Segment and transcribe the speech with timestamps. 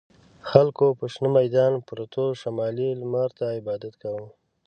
[0.49, 4.27] خلکو په شنه میدان پروتو شمالي لمر ته عبادت کاوه.